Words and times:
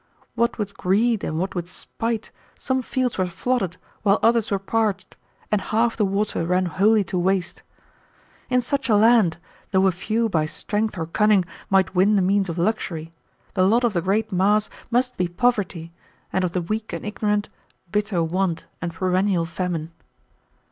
What 0.33 0.57
with 0.57 0.75
greed 0.75 1.23
and 1.23 1.37
what 1.37 1.53
with 1.53 1.71
spite 1.71 2.31
some 2.57 2.81
fields 2.81 3.19
were 3.19 3.27
flooded 3.27 3.77
while 4.01 4.17
others 4.23 4.49
were 4.49 4.57
parched, 4.57 5.15
and 5.51 5.61
half 5.61 5.95
the 5.95 6.03
water 6.05 6.43
ran 6.43 6.65
wholly 6.65 7.03
to 7.03 7.19
waste. 7.19 7.61
In 8.49 8.61
such 8.61 8.89
a 8.89 8.95
land, 8.95 9.37
though 9.69 9.85
a 9.85 9.91
few 9.91 10.27
by 10.27 10.47
strength 10.47 10.97
or 10.97 11.05
cunning 11.05 11.45
might 11.69 11.93
win 11.93 12.15
the 12.15 12.23
means 12.23 12.49
of 12.49 12.57
luxury, 12.57 13.13
the 13.53 13.61
lot 13.61 13.83
of 13.83 13.93
the 13.93 14.01
great 14.01 14.31
mass 14.31 14.71
must 14.89 15.17
be 15.17 15.27
poverty, 15.27 15.91
and 16.33 16.43
of 16.43 16.53
the 16.53 16.63
weak 16.63 16.93
and 16.93 17.05
ignorant 17.05 17.49
bitter 17.91 18.23
want 18.23 18.65
and 18.81 18.95
perennial 18.95 19.45
famine. 19.45 19.91